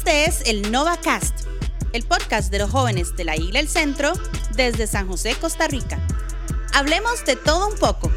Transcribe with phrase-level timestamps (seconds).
[0.00, 1.46] Este es el NovaCast,
[1.92, 4.14] el podcast de los jóvenes de la Isla El Centro
[4.56, 6.00] desde San José, Costa Rica.
[6.72, 8.10] Hablemos de todo un poco.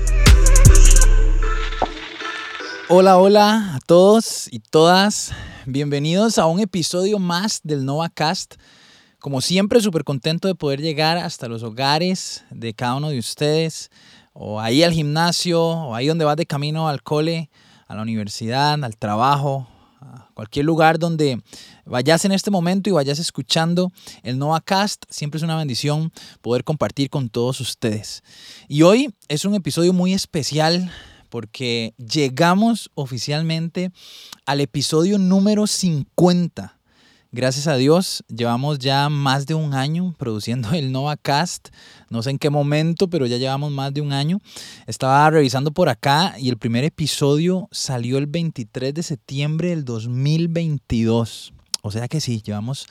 [2.87, 5.33] Hola, hola a todos y todas.
[5.65, 8.55] Bienvenidos a un episodio más del NovaCast.
[9.19, 13.91] Como siempre, súper contento de poder llegar hasta los hogares de cada uno de ustedes,
[14.31, 17.49] o ahí al gimnasio, o ahí donde vas de camino al cole,
[17.89, 19.67] a la universidad, al trabajo,
[19.99, 21.41] a cualquier lugar donde
[21.85, 23.91] vayas en este momento y vayas escuchando
[24.23, 25.03] el NovaCast.
[25.09, 26.11] Siempre es una bendición
[26.41, 28.23] poder compartir con todos ustedes.
[28.67, 30.91] Y hoy es un episodio muy especial
[31.29, 33.91] porque llegamos oficialmente
[34.45, 36.79] al episodio número 50
[37.35, 41.69] Gracias a Dios, llevamos ya más de un año produciendo el NovaCast.
[42.11, 44.39] No sé en qué momento, pero ya llevamos más de un año.
[44.85, 51.55] Estaba revisando por acá y el primer episodio salió el 23 de septiembre del 2022.
[51.85, 52.87] O sea que sí, llevamos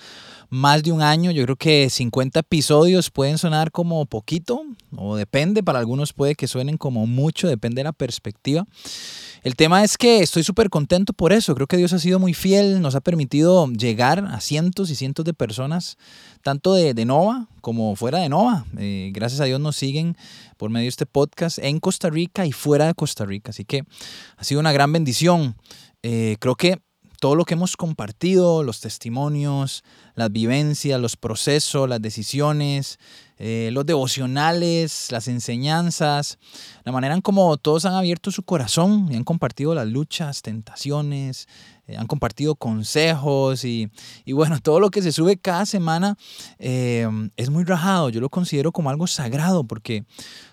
[0.51, 1.31] más de un año.
[1.31, 6.47] Yo creo que 50 episodios pueden sonar como poquito, o depende, para algunos puede que
[6.47, 8.67] suenen como mucho, depende de la perspectiva.
[9.45, 11.55] El tema es que estoy súper contento por eso.
[11.55, 15.25] Creo que Dios ha sido muy fiel, nos ha permitido llegar a cientos y cientos
[15.25, 15.97] de personas,
[16.43, 18.67] tanto de, Nova como fuera de Nova.
[18.77, 20.19] Eh, gracias a Dios nos siguen
[20.59, 23.51] por medio de este podcast en Costa Rica y fuera de Costa Rica.
[23.53, 23.85] Así que
[24.37, 25.57] ha sido una gran bendición.
[26.03, 26.79] Eh, creo que
[27.23, 29.85] todo lo que hemos compartido, los testimonios,
[30.17, 32.99] las vivencias, los procesos, las decisiones,
[33.39, 36.41] eh, los devocionales, las enseñanzas,
[36.83, 41.47] la manera en como todos han abierto su corazón y han compartido las luchas, tentaciones,
[41.93, 43.91] eh, han compartido consejos y,
[44.33, 46.17] bueno, todo lo que se sube cada semana
[46.59, 48.09] eh, es muy rajado.
[48.09, 50.05] Yo lo considero como algo sagrado porque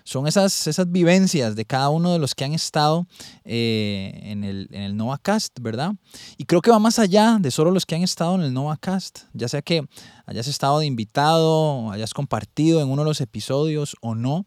[0.04, 3.06] son esas, esas vivencias de cada uno de los que han estado
[3.44, 5.92] en, el, en el NovaCast, ¿verdad?
[6.36, 9.20] Y creo que va más allá de solo los que han estado en el NovaCast,
[9.32, 9.86] ya sea que
[10.26, 14.46] hayas estado de invitado, hayas compartido en uno de los episodios o no.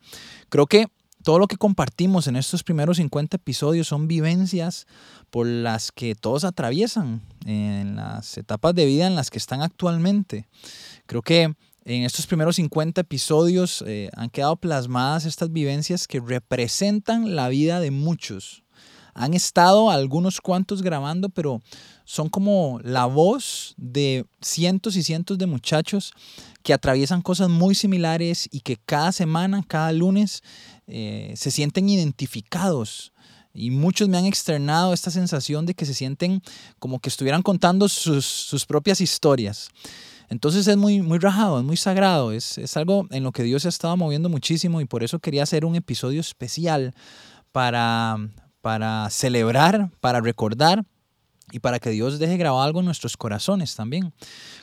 [0.50, 0.88] Creo que
[1.24, 4.86] todo lo que compartimos en estos primeros 50 episodios son vivencias
[5.30, 10.48] por las que todos atraviesan en las etapas de vida en las que están actualmente.
[11.06, 11.56] Creo que
[11.86, 17.80] en estos primeros 50 episodios eh, han quedado plasmadas estas vivencias que representan la vida
[17.80, 18.64] de muchos,
[19.14, 21.62] han estado algunos cuantos grabando, pero
[22.06, 26.14] son como la voz de cientos y cientos de muchachos
[26.64, 30.42] que atraviesan cosas muy similares y que cada semana, cada lunes,
[30.88, 33.14] eh, se sienten identificados.
[33.54, 36.42] Y muchos me han externado esta sensación de que se sienten
[36.80, 39.70] como que estuvieran contando sus, propias historias.
[40.30, 43.62] Entonces es muy, muy rajado, es muy sagrado, es, es algo en lo que Dios
[43.62, 46.96] se ha estado moviendo muchísimo y por eso quería hacer un episodio especial
[47.52, 48.18] para,
[48.62, 50.86] para celebrar, para recordar
[51.54, 54.12] y para que Dios deje grabado algo en nuestros corazones también.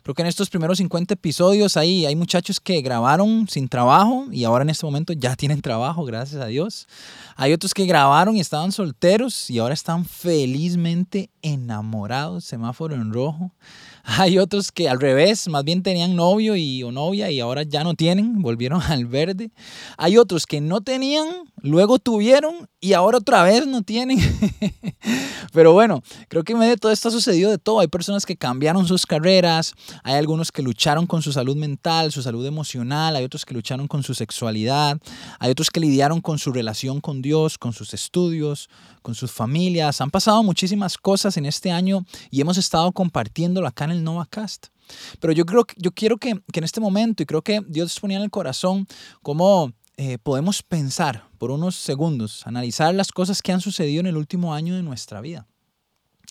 [0.02, 4.42] Creo que en estos primeros 50 episodios ahí hay muchachos que grabaron sin trabajo y
[4.42, 6.88] ahora en este momento ya tienen trabajo, gracias a Dios.
[7.36, 13.52] Hay otros que grabaron y estaban solteros y ahora están felizmente enamorados, semáforo en rojo.
[14.04, 17.84] Hay otros que al revés, más bien tenían novio y, o novia y ahora ya
[17.84, 19.50] no tienen, volvieron al verde.
[19.96, 21.26] Hay otros que no tenían,
[21.62, 24.18] luego tuvieron y ahora otra vez no tienen.
[25.52, 27.80] Pero bueno, creo que en medio de todo esto ha sucedido de todo.
[27.80, 32.22] Hay personas que cambiaron sus carreras, hay algunos que lucharon con su salud mental, su
[32.22, 34.98] salud emocional, hay otros que lucharon con su sexualidad,
[35.38, 38.68] hay otros que lidiaron con su relación con Dios, con sus estudios,
[39.02, 40.00] con sus familias.
[40.00, 44.68] Han pasado muchísimas cosas en este año y hemos estado compartiéndolo acá en el NovaCast.
[45.20, 48.24] Pero yo, creo, yo quiero que, en este momento, y creo que Dios ponía en
[48.24, 48.86] el corazón,
[49.22, 54.16] cómo eh, podemos pensar por unos segundos, analizar las cosas que han sucedido en el
[54.16, 55.46] último año de nuestra vida.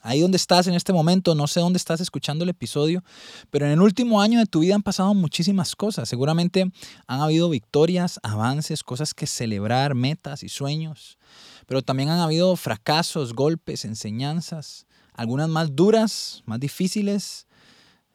[0.01, 3.03] Ahí donde estás en este momento, no sé dónde estás escuchando el episodio,
[3.51, 6.09] pero en el último año de tu vida han pasado muchísimas cosas.
[6.09, 6.71] Seguramente
[7.05, 11.19] han habido victorias, avances, cosas que celebrar, metas y sueños,
[11.67, 17.45] pero también han habido fracasos, golpes, enseñanzas, algunas más duras, más difíciles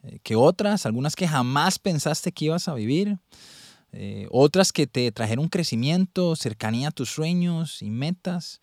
[0.03, 3.19] eh, que otras, algunas que jamás pensaste que ibas a vivir,
[3.97, 8.59] eh, otras que te trajeron crecimiento, cercanía a tus sueños y metas.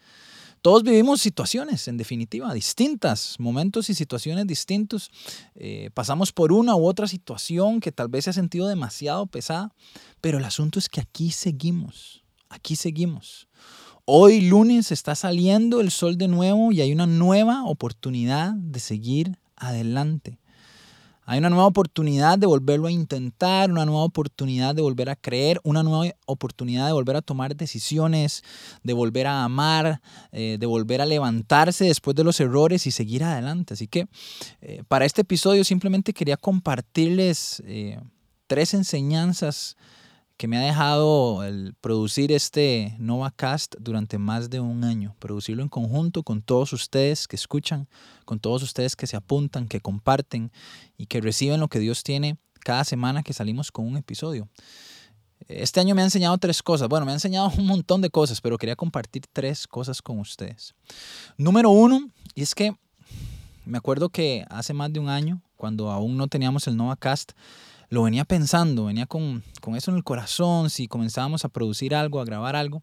[0.61, 5.11] Todos vivimos situaciones, en definitiva, distintas, momentos y situaciones distintos.
[5.55, 9.75] Eh, pasamos por una u otra situación que tal vez se ha sentido demasiado pesada,
[10.21, 13.49] pero el asunto es que aquí seguimos, aquí seguimos.
[14.05, 19.39] Hoy lunes está saliendo el sol de nuevo y hay una nueva oportunidad de seguir
[19.57, 20.39] adelante.
[21.25, 25.61] Hay una nueva oportunidad de volverlo a intentar, una nueva oportunidad de volver a creer,
[25.63, 28.43] una nueva oportunidad de volver a tomar decisiones,
[28.83, 30.01] de volver a amar,
[30.33, 33.75] eh, de volver a levantarse después de los errores y seguir adelante.
[33.75, 34.09] Así que
[34.61, 38.01] eh, para este episodio simplemente quería compartirles eh,
[38.49, 39.77] tres enseñanzas
[40.37, 45.69] que me ha dejado el producir este NovaCast durante más de un año, producirlo en
[45.69, 47.89] conjunto con todos ustedes que escuchan,
[48.25, 50.51] con todos ustedes que se apuntan, que comparten
[50.97, 54.49] y que reciben lo que Dios tiene cada semana que salimos con un episodio.
[55.49, 56.89] Este año me ha enseñado tres cosas.
[56.89, 60.75] Bueno, me ha enseñado un montón de cosas, pero quería compartir tres cosas con ustedes.
[61.37, 62.75] Número uno, y es que
[63.65, 67.33] me acuerdo que hace más de un año, cuando aún no teníamos el NovaCast,
[67.93, 69.43] lo venía pensando, venía con,
[69.77, 72.83] eso en el corazón, si comenzábamos a producir algo, a grabar algo.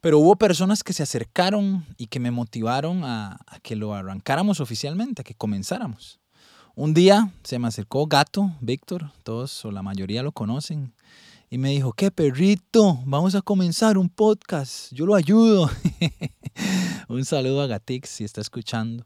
[0.00, 5.20] Pero hubo personas que se acercaron y que me motivaron a, que lo arrancáramos oficialmente,
[5.20, 6.20] a que comenzáramos.
[6.74, 10.94] Un día se me acercó Gato, Víctor, todos o la mayoría lo conocen,
[11.50, 13.00] y me dijo, ¿qué perrito?
[13.04, 15.70] Vamos a comenzar un podcast, yo lo ayudo.
[17.08, 19.04] un saludo a Gatix si está escuchando.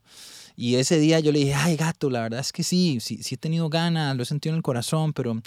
[0.61, 3.37] Y ese día yo le dije, ay gato, la verdad es que sí, sí, sí
[3.37, 5.41] he tenido ganas, lo he sentido en el corazón, pero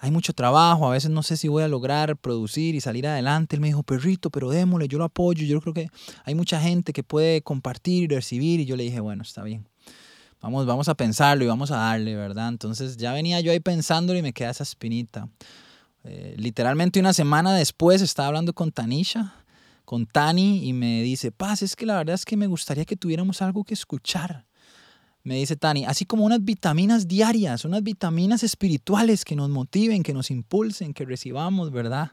[0.00, 3.54] hay mucho trabajo, a veces no sé si voy a lograr producir y salir adelante.
[3.54, 5.88] Él me dijo, perrito, pero démosle, yo lo apoyo, yo creo que
[6.24, 8.58] hay mucha gente que puede compartir y recibir.
[8.58, 9.68] Y yo le dije, bueno, está bien.
[10.40, 12.48] Vamos, vamos a pensarlo y vamos a darle, ¿verdad?
[12.48, 15.28] Entonces ya venía yo ahí pensándolo y me queda esa espinita.
[16.02, 19.39] Eh, literalmente una semana después estaba hablando con Tanisha,
[19.90, 22.94] con Tani y me dice, Paz, es que la verdad es que me gustaría que
[22.94, 24.46] tuviéramos algo que escuchar.
[25.24, 30.14] Me dice Tani, así como unas vitaminas diarias, unas vitaminas espirituales que nos motiven, que
[30.14, 32.12] nos impulsen, que recibamos, ¿verdad?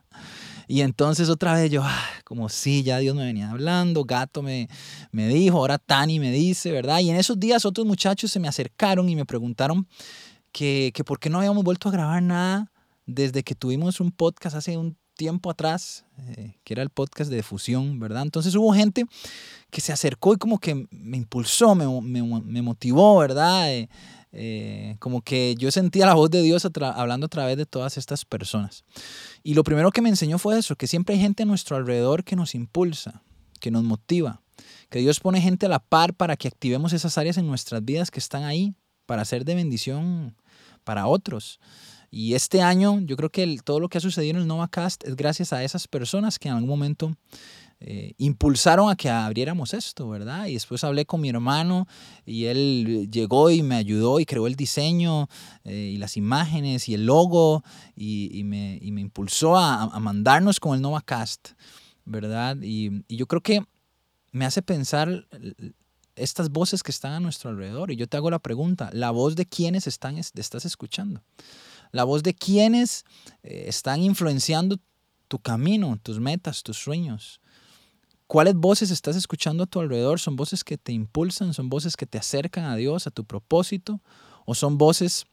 [0.68, 4.69] Y entonces otra vez yo, ah, como sí, ya Dios me venía hablando, Gato me,
[5.12, 7.01] me dijo, ahora Tani me dice, ¿verdad?
[7.01, 9.88] Y en esos días otros muchachos se me acercaron y me preguntaron
[10.51, 12.71] que, que por qué no habíamos vuelto a grabar nada
[13.06, 17.43] desde que tuvimos un podcast hace un tiempo atrás, eh, que era el podcast de
[17.43, 18.21] fusión, ¿verdad?
[18.21, 19.05] Entonces hubo gente
[19.69, 23.73] que se acercó y como que me impulsó, me, motivó, ¿verdad?
[23.73, 23.89] Eh,
[24.31, 28.23] eh, como que yo sentía la voz de Dios hablando a través de todas estas
[28.23, 28.85] personas.
[29.43, 32.23] Y lo primero que me enseñó fue eso, que siempre hay gente a nuestro alrededor
[32.23, 33.23] que nos impulsa,
[33.59, 34.41] que nos motiva,
[34.89, 38.11] que Dios pone gente a la par para que activemos esas áreas en nuestras vidas
[38.11, 38.75] que están ahí
[39.05, 40.35] para ser de bendición
[40.83, 41.59] para otros.
[42.09, 45.15] Y este año yo creo que todo lo que ha sucedido en el NovaCast es
[45.15, 47.15] gracias a esas personas que en algún momento
[47.80, 50.48] eh, impulsaron a que abriéramos esto, ¿verdad?
[50.48, 51.88] Y después hablé con mi hermano
[52.25, 55.27] y él llegó y me ayudó y creó el diseño
[55.63, 57.63] eh, y las imágenes y el logo
[57.95, 61.50] y, me, impulsó a, mandarnos con el NovaCast,
[62.06, 62.57] ¿verdad?
[62.62, 63.63] Y, y yo creo que
[64.31, 65.27] me hace pensar
[66.15, 67.92] estas voces que están a nuestro alrededor.
[67.92, 71.21] Y yo te hago la pregunta, ¿la voz de quiénes están, estás escuchando?
[71.92, 73.06] La voz de quienes
[73.44, 74.78] eh, están influenciando
[75.28, 77.42] tu camino, tus metas, tus sueños.
[78.28, 80.19] ¿Cuáles voces estás escuchando a tu alrededor?
[80.19, 81.54] ¿Son voces que te impulsan?
[81.54, 84.01] ¿Son voces que te acercan a Dios, a tu propósito?
[84.45, 85.25] ¿O son voces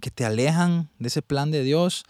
[0.00, 2.04] que te alejan de ese plan de Dios?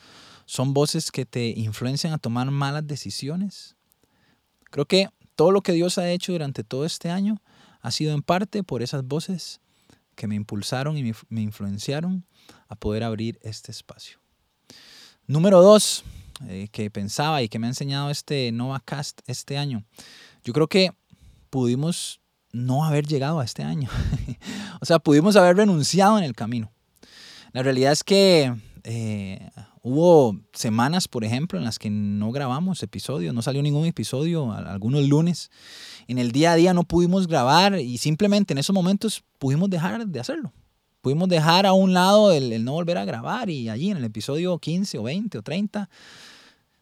[0.45, 3.77] ¿Son voces que te influencian a tomar malas decisiones?
[4.71, 7.41] Creo que todo lo que Dios ha hecho durante todo este año
[7.81, 9.61] ha sido en parte por esas voces
[10.17, 12.27] que me impulsaron y me influenciaron
[12.69, 14.19] a poder abrir este espacio.
[15.27, 16.05] Número dos,
[16.49, 19.85] eh, que pensaba y que me ha enseñado este NovaCast este año.
[20.45, 20.93] Yo creo que
[21.51, 22.21] pudimos
[22.53, 23.89] no haber llegado a este año.
[24.81, 26.73] o sea, pudimos haber renunciado en el camino.
[27.53, 29.51] La realidad es que eh,
[29.89, 35.07] hubo semanas, por ejemplo, en las que no grabamos episodios, no salió ningún episodio, algunos
[35.07, 35.49] lunes.
[36.09, 40.05] En el día a día no pudimos grabar y simplemente en esos momentos pudimos dejar
[40.05, 40.53] de hacerlo.
[41.03, 44.59] Pudimos dejar a un lado el, no volver a grabar y allí en el episodio
[44.59, 45.89] 15 o 20 o 30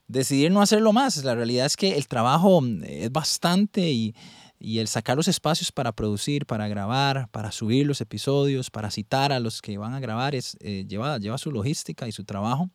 [0.09, 1.23] decidir no hacerlo más.
[1.25, 4.15] La realidad es que el trabajo es bastante y,
[4.61, 9.41] el sacar los espacios para producir, para grabar, para subir los episodios, para citar a
[9.41, 12.71] los que van a grabar, es, eh, lleva, lleva su logística y su trabajo.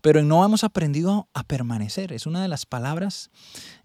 [0.00, 2.12] Pero no hemos aprendido a permanecer.
[2.12, 3.30] Es una de las palabras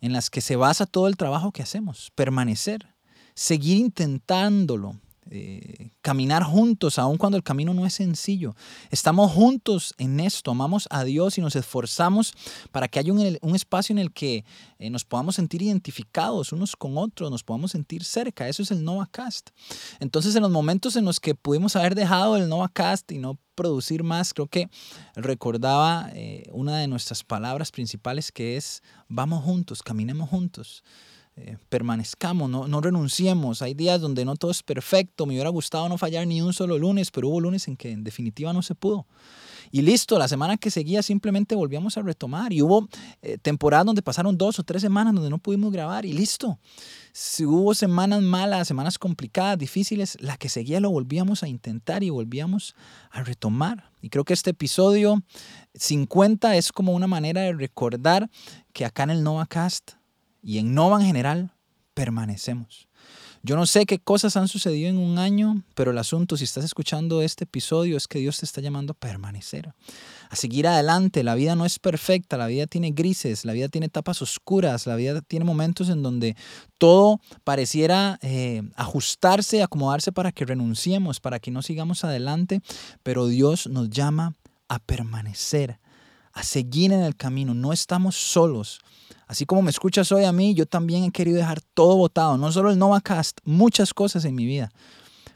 [0.02, 2.12] en las que se basa todo el trabajo que hacemos.
[2.14, 2.88] Permanecer.
[3.36, 5.00] Seguir intentándolo,
[5.36, 8.56] eh, caminar juntos, aun cuando el camino no es sencillo.
[8.92, 12.34] Estamos juntos en esto, amamos a Dios y nos esforzamos
[12.72, 14.46] para que haya un, espacio en el que
[14.78, 18.48] eh, nos podamos sentir identificados unos con otros, nos podamos sentir cerca.
[18.48, 19.50] Eso es el NovaCast.
[20.00, 24.04] Entonces, en los momentos en los que pudimos haber dejado el NovaCast y no producir
[24.04, 24.70] más, creo que
[25.16, 30.84] recordaba eh, una de nuestras palabras principales que es, vamos juntos, caminemos juntos.
[31.36, 33.62] Eh, permanezcamos, no, no renunciemos.
[33.64, 35.26] Hay días donde no todo es perfecto.
[35.26, 38.04] Me hubiera gustado no fallar ni un solo lunes, pero hubo lunes en que en
[38.04, 39.08] definitiva no se pudo.
[39.72, 42.54] Y listo, la semana que seguía simplemente volvíamos a retomar.
[42.54, 42.88] Y hubo
[43.24, 46.60] eh, temporadas donde pasaron dos o tres semanas donde no pudimos grabar y listo.
[47.12, 52.12] Si hubo semanas malas, semanas complicadas, difíciles, la que seguía lo volvíamos a intentar y
[52.12, 52.76] volvíamos
[53.10, 53.90] a retomar.
[54.04, 55.24] Y creo que este episodio
[55.74, 58.30] 50 es como una manera de recordar
[58.74, 59.94] que acá en el NovaCast
[60.44, 61.52] y en Nova en general
[61.94, 62.88] permanecemos.
[63.46, 66.64] Yo no sé qué cosas han sucedido en un año, pero el asunto, si estás
[66.64, 69.74] escuchando este episodio, es que Dios te está llamando a permanecer,
[70.30, 71.24] a seguir adelante.
[71.24, 74.96] La vida no es perfecta, la vida tiene grises, la vida tiene etapas oscuras, la
[74.96, 76.38] vida tiene momentos en donde
[76.78, 82.62] todo pareciera eh, ajustarse, acomodarse para que renunciemos, para que no sigamos adelante,
[83.04, 84.36] pero Dios nos llama
[84.70, 85.82] a permanecer,
[86.34, 87.54] a seguir en el camino.
[87.54, 88.80] No estamos solos.
[89.28, 92.52] Así como me escuchas hoy a mí, yo también he querido dejar todo votado, no
[92.52, 94.72] solo el NovaCast, muchas cosas en mi vida.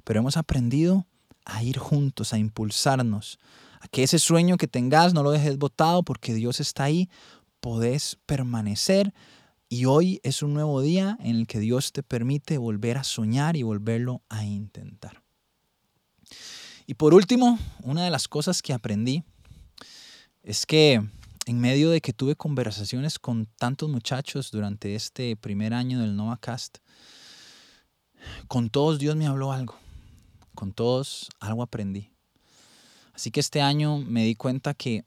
[0.04, 1.06] Pero hemos aprendido
[1.46, 3.40] a ir juntos, a impulsarnos,
[3.80, 7.10] a que ese sueño que tengas no lo dejes votado porque Dios está ahí,
[7.60, 9.14] podés permanecer
[9.70, 13.56] y hoy es un nuevo día en el que Dios te permite volver a soñar
[13.56, 15.24] y volverlo a intentar.
[16.86, 19.24] Y por último, una de las cosas que aprendí
[20.48, 21.06] es que
[21.46, 26.78] en medio de que tuve conversaciones con tantos muchachos durante este primer año del NovaCast,
[28.48, 29.76] con todos Dios me habló algo.
[30.56, 32.14] Con todos algo aprendí.
[33.14, 35.04] Así que este año me di cuenta que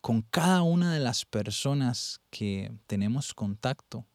[0.00, 4.06] con cada una de las personas que tenemos contacto,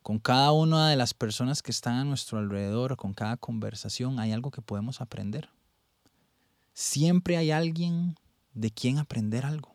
[0.00, 4.32] con cada una de las personas que están a nuestro alrededor, con cada conversación, hay
[4.32, 5.50] algo que podemos aprender.
[6.72, 8.16] Siempre hay alguien
[8.54, 9.74] de quién aprender algo.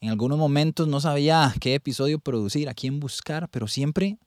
[0.00, 4.18] En algunos momentos no sabía qué episodio producir, a quién buscar, pero siempre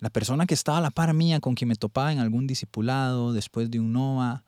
[0.00, 3.32] la persona que estaba a la par mía, con quien me topaba en algún discipulado,
[3.32, 4.44] después de un NOVA,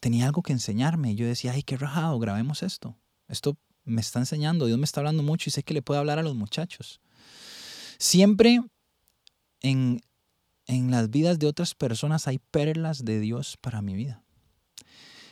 [0.00, 1.14] tenía algo que enseñarme.
[1.14, 2.96] Yo decía, ay, qué rajado, grabemos esto.
[3.28, 6.18] Esto me está enseñando, Dios me está hablando mucho y sé que le puedo hablar
[6.18, 7.00] a los muchachos.
[7.98, 8.60] Siempre
[9.60, 10.00] en,
[10.66, 14.22] en las vidas de otras personas hay perlas de Dios para mi vida.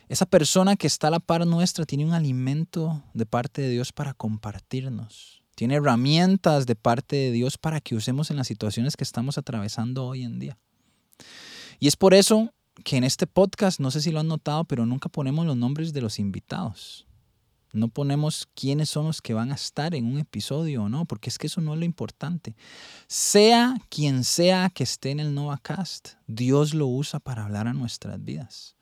[0.09, 3.93] Esa persona que está a la par nuestra tiene un alimento de parte de Dios
[3.93, 5.43] para compartirnos.
[5.57, 10.07] Tiene herramientas de parte de Dios para que usemos en las situaciones que estamos atravesando
[10.07, 10.59] hoy en día.
[11.81, 12.53] Y es por eso
[12.85, 15.93] que en este podcast, no sé si lo han notado, pero nunca ponemos los nombres
[15.93, 17.07] de los invitados.
[17.73, 21.31] No ponemos quiénes son los que van a estar en un episodio o no, porque
[21.31, 22.55] es que eso no es lo importante.
[23.09, 28.23] Sea quien sea que esté en el NovaCast, Dios lo usa para hablar a nuestras
[28.23, 28.77] vidas.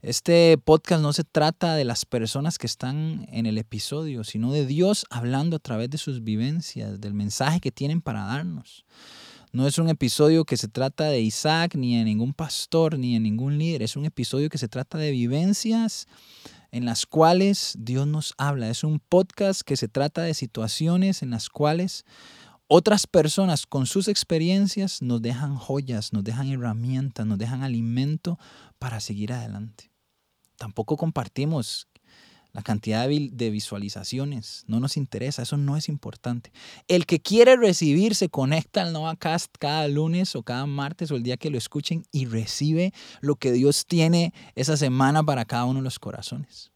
[0.00, 4.64] Este podcast no se trata de las personas que están en el episodio, sino de
[4.64, 8.84] Dios hablando a través de sus vivencias, del mensaje que tienen para darnos.
[9.50, 13.20] No es un episodio que se trata de Isaac, ni de ningún pastor, ni de
[13.20, 13.82] ningún líder.
[13.82, 16.06] Es un episodio que se trata de vivencias
[16.70, 18.70] en las cuales Dios nos habla.
[18.70, 22.04] Es un podcast que se trata de situaciones en las cuales
[22.68, 28.38] otras personas con sus experiencias nos dejan joyas, nos dejan herramientas, nos dejan alimento
[28.78, 29.90] para seguir adelante.
[30.56, 31.88] Tampoco compartimos
[32.52, 36.50] la cantidad de visualizaciones, no nos interesa, eso no es importante.
[36.88, 41.22] El que quiere recibir se conecta al NovaCast cada lunes o cada martes o el
[41.22, 45.80] día que lo escuchen y recibe lo que Dios tiene esa semana para cada uno
[45.80, 46.72] de los corazones.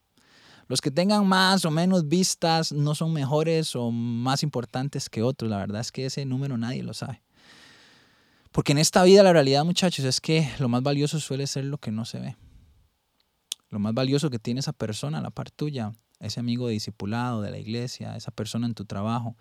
[0.67, 5.49] Los que tengan más o menos vistas no son mejores o más importantes que otros,
[5.49, 7.21] la verdad es que ese número nadie lo sabe.
[8.51, 11.79] Porque en esta vida la realidad, muchachos, es que lo más valioso suele ser lo
[11.79, 12.37] que no se ve.
[13.69, 17.57] Lo más valioso que tiene esa persona, la par tuya, ese amigo discipulado, de la
[17.57, 19.35] iglesia, esa persona en tu trabajo,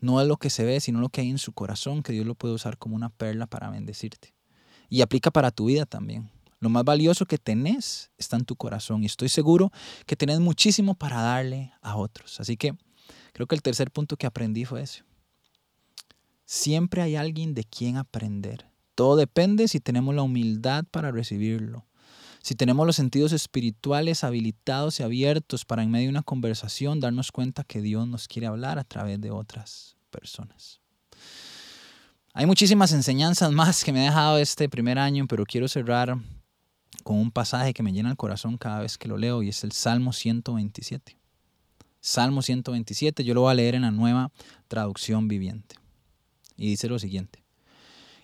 [0.00, 2.26] no es lo que se ve, sino lo que hay en su corazón, que Dios
[2.26, 4.34] lo puede usar como una perla para bendecirte.
[4.88, 6.30] Y aplica para tu vida también.
[6.66, 9.70] Lo más valioso que tenés está en tu corazón y estoy seguro
[10.04, 12.40] que tenés muchísimo para darle a otros.
[12.40, 12.74] Así que
[13.32, 15.04] creo que el tercer punto que aprendí fue eso.
[16.44, 18.68] Siempre hay alguien de quien aprender.
[18.96, 21.86] Todo depende si tenemos la humildad para recibirlo.
[22.42, 27.30] Si tenemos los sentidos espirituales habilitados y abiertos para en medio de una conversación darnos
[27.30, 30.80] cuenta que Dios nos quiere hablar a través de otras personas.
[32.34, 36.18] Hay muchísimas enseñanzas más que me ha dejado este primer año, pero quiero cerrar
[37.06, 39.62] con un pasaje que me llena el corazón cada vez que lo leo y es
[39.62, 41.16] el Salmo 127.
[42.00, 44.32] Salmo 127, yo lo voy a leer en la nueva
[44.66, 45.76] traducción viviente.
[46.56, 47.44] Y dice lo siguiente,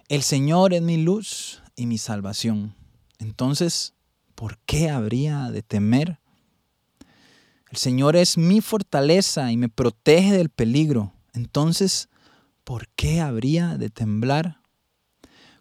[0.09, 2.75] el Señor es mi luz y mi salvación.
[3.21, 3.95] Entonces,
[4.35, 6.19] ¿por qué habría de temer?
[7.71, 11.13] El Señor es mi fortaleza y me protege del peligro.
[11.35, 12.09] Entonces,
[12.65, 14.62] ¿por qué habría de temblar?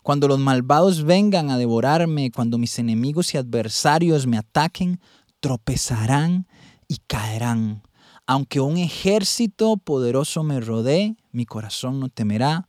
[0.04, 5.00] Cuando los malvados vengan a devorarme, cuando mis enemigos y adversarios me ataquen,
[5.40, 6.48] tropezarán
[6.88, 7.84] y caerán.
[8.26, 12.68] Aunque un ejército poderoso me rodee, mi corazón no temerá.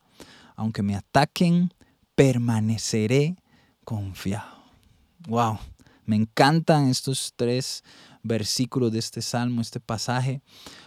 [0.55, 1.73] Aunque me ataquen,
[2.15, 3.37] permaneceré
[3.83, 4.63] confiado.
[5.27, 5.57] Wow,
[6.05, 7.83] me encantan estos tres
[8.23, 10.41] versículos de este salmo, este pasaje,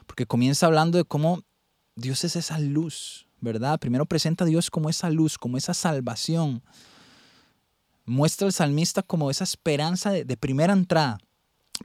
[0.07, 1.43] porque comienza hablando de cómo
[1.95, 3.79] Dios es esa luz, ¿verdad?
[3.79, 6.63] Primero presenta a Dios como esa luz, como esa salvación.
[8.05, 11.19] Muestra al salmista como esa esperanza de, primera entrada,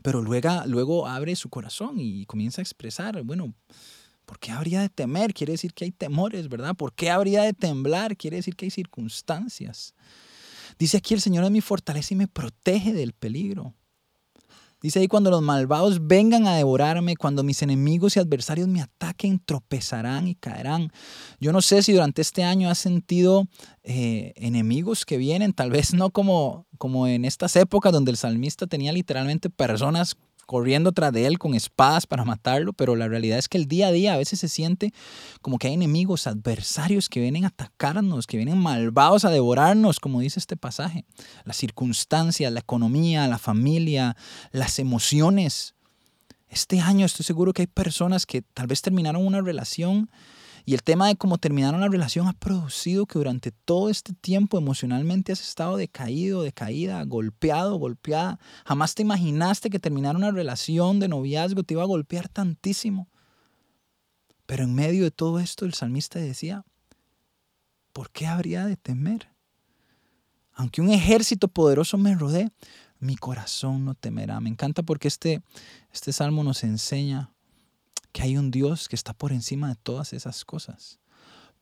[0.04, 3.54] pero luego, luego abre su corazón y comienza a expresar, bueno,
[4.26, 5.34] ¿por qué habría de temer?
[5.34, 6.76] Quiere decir que hay temores, ¿verdad?
[6.76, 8.16] ¿Por qué habría de temblar?
[8.16, 9.96] Quiere decir que hay circunstancias.
[10.78, 13.74] Dice aquí el Señor es mi fortaleza y me protege del peligro.
[14.82, 19.40] Dice ahí, cuando los malvados vengan a devorarme, cuando mis enemigos y adversarios me ataquen,
[19.40, 20.92] tropezarán y caerán.
[21.40, 23.48] Yo no sé si durante este año has sentido
[23.84, 28.66] eh, enemigos que vienen, tal vez no como, como en estas épocas donde el salmista
[28.66, 30.18] tenía literalmente personas
[30.52, 33.88] corriendo tras de él con espadas para matarlo, pero la realidad es que el día
[33.88, 34.94] a día a veces se siente
[35.42, 40.20] como que hay enemigos, adversarios que vienen a atacarnos, que vienen malvados a devorarnos, como
[40.20, 41.06] dice este pasaje.
[41.46, 44.18] Las circunstancias, la economía, la familia,
[44.52, 45.74] las emociones.
[46.50, 50.10] Este año estoy seguro que hay personas que tal vez terminaron una relación
[50.66, 54.58] y el tema de cómo terminaron la relación ha producido que durante todo este tiempo
[54.58, 58.40] emocionalmente has estado decaído, decaída, golpeado, golpeada.
[58.66, 63.10] Jamás te imaginaste que terminar una relación de noviazgo te iba a golpear tantísimo.
[64.46, 66.66] Pero en medio de todo esto el salmista decía,
[67.94, 69.30] ¿por qué habría de temer?
[70.54, 72.52] Aunque un ejército poderoso me rodee,
[73.00, 74.40] mi corazón no temerá.
[74.40, 75.42] Me encanta porque este,
[75.92, 77.32] este salmo nos enseña
[78.12, 81.00] que hay un Dios que está por encima de todas esas cosas.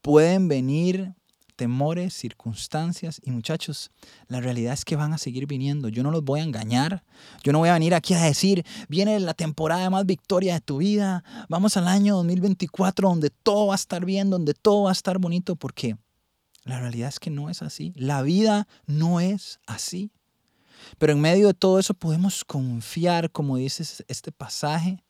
[0.01, 1.13] Pueden venir
[1.59, 3.91] temores, circunstancias y muchachos,
[4.29, 5.89] la realidad es que van a seguir viniendo.
[5.89, 7.03] Yo no los voy a engañar.
[7.43, 10.61] Yo no voy a venir aquí a decir, viene la temporada de más victoria de
[10.61, 11.21] tu vida.
[11.49, 15.17] Vamos al año 2024 donde todo va a estar bien, donde todo va a estar
[15.19, 15.97] bonito, porque
[16.63, 17.91] la realidad es que no es así.
[17.97, 20.13] La vida no es así.
[20.97, 25.03] Pero en medio de todo eso podemos confiar, como dice este pasaje,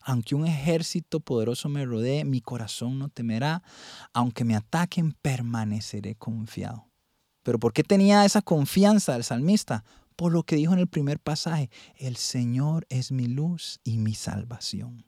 [0.00, 3.62] aunque un ejército poderoso me rodee, mi corazón no temerá.
[4.12, 6.86] Aunque me ataquen, permaneceré confiado.
[7.42, 9.84] Pero ¿por qué tenía esa confianza el salmista?
[10.16, 14.14] Por lo que dijo en el primer pasaje, el Señor es mi luz y mi
[14.14, 15.04] salvación.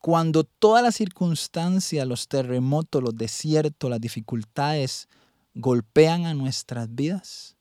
[0.00, 5.08] Cuando todas las circunstancias, los terremotos, los desiertos, las dificultades
[5.54, 7.56] golpean a nuestras vidas,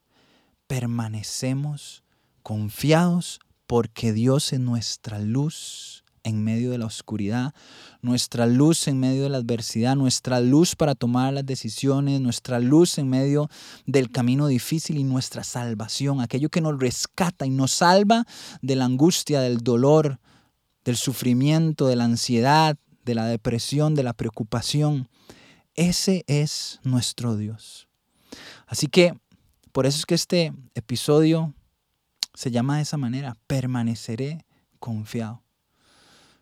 [0.68, 2.04] permanecemos
[2.44, 7.54] confiados porque Dios es nuestra luz en medio de la oscuridad,
[8.02, 12.98] nuestra luz en medio de la adversidad, nuestra luz para tomar las decisiones, nuestra luz
[12.98, 13.48] en medio
[13.86, 18.26] del camino difícil y nuestra salvación, aquello que nos rescata y nos salva
[18.62, 20.20] de la angustia, del dolor,
[20.84, 25.08] del sufrimiento, de la ansiedad, de la depresión, de la preocupación.
[25.76, 27.88] Ese es nuestro Dios.
[28.66, 29.14] Así que
[29.72, 31.54] por eso es que este episodio
[32.34, 34.46] se llama de esa manera, permaneceré
[34.80, 35.45] confiado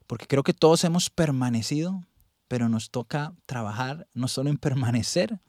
[0.07, 2.05] porque creo que todos hemos permanecido,
[2.47, 5.39] pero nos toca trabajar no solo en permanecer,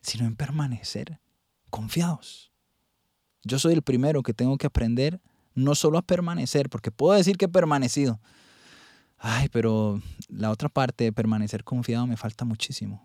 [0.00, 1.20] sino en permanecer
[1.70, 2.52] confiados.
[3.42, 5.20] Yo soy el primero que tengo que aprender
[5.54, 8.20] no solo a permanecer, porque puedo decir que he permanecido.
[9.18, 13.02] Ay, pero la otra parte de permanecer confiado me falta muchísimo.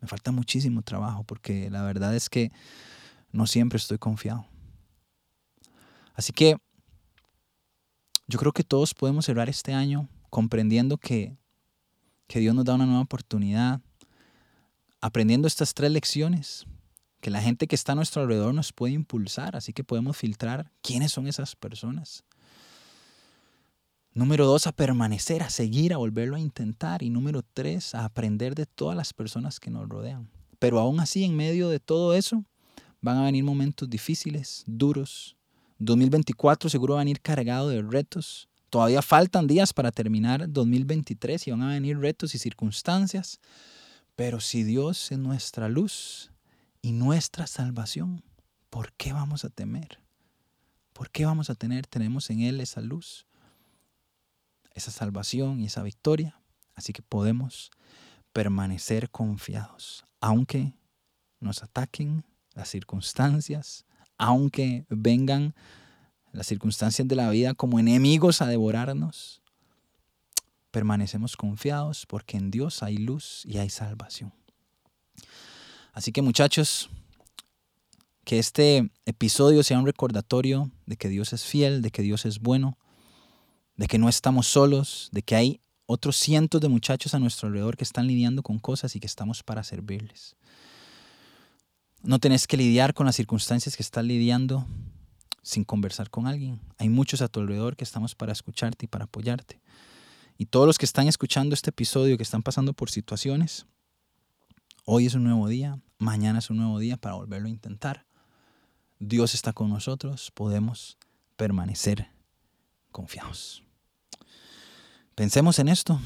[0.00, 2.50] Me falta muchísimo trabajo, porque la verdad es que
[3.30, 4.46] no siempre estoy confiado.
[6.14, 6.56] Así que
[8.26, 11.36] yo creo que todos podemos cerrar este año comprendiendo que,
[12.26, 13.82] que Dios nos da una nueva oportunidad,
[15.02, 16.64] aprendiendo estas tres lecciones,
[17.20, 20.72] que la gente que está a nuestro alrededor nos puede impulsar, así que podemos filtrar
[20.80, 22.24] quiénes son esas personas.
[24.14, 27.02] Número dos, a permanecer, a seguir, a volverlo a intentar.
[27.02, 30.30] Y número tres, a aprender de todas las personas que nos rodean.
[30.58, 32.42] Pero aún así, en medio de todo eso,
[33.02, 35.36] van a venir momentos difíciles, duros.
[35.78, 41.50] 2024 seguro va a venir cargado de retos, Todavía faltan días para terminar 2023 y
[41.50, 43.38] van a venir retos y circunstancias,
[44.16, 46.32] pero si Dios es nuestra luz
[46.80, 48.24] y nuestra salvación,
[48.70, 49.98] ¿por qué vamos a temer?
[50.94, 51.86] ¿Por qué vamos a tener?
[51.86, 53.26] Tenemos en Él esa luz,
[54.72, 56.40] esa salvación y esa victoria,
[56.74, 57.70] así que podemos
[58.32, 60.72] permanecer confiados, aunque
[61.40, 63.84] nos ataquen las circunstancias,
[64.16, 65.54] aunque vengan
[66.32, 69.42] las circunstancias de la vida como enemigos a devorarnos,
[70.70, 74.32] permanecemos confiados porque en Dios hay luz y hay salvación.
[75.92, 76.88] Así que muchachos,
[78.24, 82.40] que este episodio sea un recordatorio de que Dios es fiel, de que Dios es
[82.40, 82.78] bueno,
[83.76, 87.76] de que no estamos solos, de que hay otros cientos de muchachos a nuestro alrededor
[87.76, 90.36] que están lidiando con cosas y que estamos para servirles.
[92.02, 94.66] No tenés que lidiar con las circunstancias que estás lidiando
[95.42, 96.60] sin conversar con alguien.
[96.78, 99.60] Hay muchos a tu alrededor que estamos para escucharte y para apoyarte.
[100.38, 103.66] Y todos los que están escuchando este episodio, que están pasando por situaciones,
[104.84, 108.06] hoy es un nuevo día, mañana es un nuevo día para volverlo a intentar.
[108.98, 110.96] Dios está con nosotros, podemos
[111.36, 112.08] permanecer
[112.92, 113.62] confiados.
[115.14, 116.00] Pensemos en esto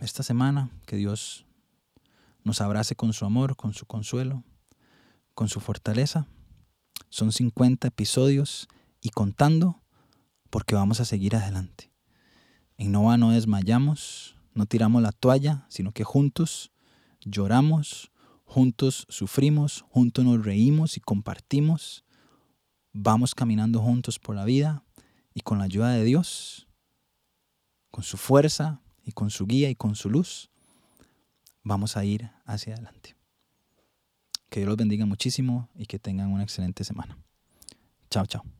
[0.00, 1.46] esta semana, que Dios
[2.44, 4.44] nos abrace con su amor, con su consuelo,
[5.34, 6.26] con su fortaleza.
[7.08, 8.68] Son 50 episodios
[9.00, 9.82] y contando
[10.50, 11.90] porque vamos a seguir adelante.
[12.76, 16.72] En Nova no desmayamos, no tiramos la toalla, sino que juntos
[17.20, 18.10] lloramos,
[18.44, 22.04] juntos sufrimos, juntos nos reímos y compartimos.
[22.92, 24.84] Vamos caminando juntos por la vida
[25.34, 26.66] y con la ayuda de Dios,
[27.90, 30.50] con su fuerza y con su guía y con su luz,
[31.62, 33.16] vamos a ir hacia adelante.
[34.48, 37.18] Que Dios los bendiga muchísimo y que tengan una excelente semana.
[38.10, 38.59] Chao, chao.